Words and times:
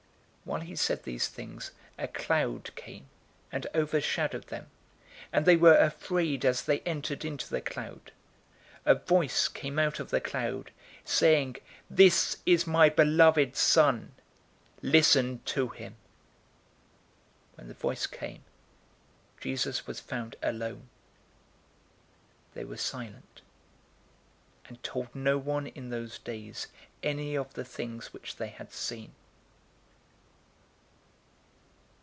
009:034 0.47 0.57
While 0.57 0.65
he 0.65 0.75
said 0.75 1.03
these 1.03 1.27
things, 1.29 1.71
a 1.97 2.07
cloud 2.09 2.75
came 2.75 3.07
and 3.53 3.67
overshadowed 3.73 4.47
them, 4.47 4.67
and 5.31 5.45
they 5.45 5.55
were 5.55 5.77
afraid 5.77 6.43
as 6.43 6.63
they 6.63 6.81
entered 6.81 7.23
into 7.23 7.47
the 7.49 7.61
cloud. 7.61 8.11
009:035 8.85 8.91
A 8.91 8.95
voice 8.95 9.47
came 9.47 9.79
out 9.79 10.01
of 10.01 10.09
the 10.09 10.19
cloud, 10.19 10.71
saying, 11.05 11.55
"This 11.89 12.37
is 12.45 12.67
my 12.67 12.89
beloved 12.89 13.55
Son. 13.55 14.11
Listen 14.81 15.39
to 15.45 15.69
him!" 15.69 15.93
009:036 17.53 17.57
When 17.57 17.67
the 17.69 17.73
voice 17.75 18.07
came, 18.07 18.43
Jesus 19.39 19.87
was 19.87 20.01
found 20.01 20.35
alone. 20.43 20.89
They 22.55 22.65
were 22.65 22.75
silent, 22.75 23.41
and 24.65 24.83
told 24.83 25.15
no 25.15 25.37
one 25.37 25.67
in 25.67 25.91
those 25.91 26.19
days 26.19 26.67
any 27.01 27.35
of 27.37 27.53
the 27.53 27.63
things 27.63 28.11
which 28.11 28.35
they 28.35 28.49
had 28.49 28.73
seen. 28.73 29.13